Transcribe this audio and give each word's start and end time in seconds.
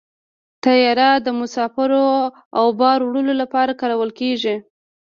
طیاره 0.63 1.09
د 1.25 1.27
مسافرو 1.39 2.07
او 2.59 2.65
بار 2.79 2.99
وړلو 3.03 3.33
لپاره 3.41 3.77
کارول 3.81 4.11
کېږي. 4.19 4.55